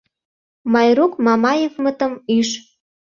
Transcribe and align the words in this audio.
Майрук, 0.71 1.13
Мамаевмытым 1.25 2.13
ӱж. 2.37 2.49